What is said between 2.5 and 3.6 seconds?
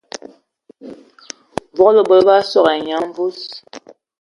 ai nye a mvus.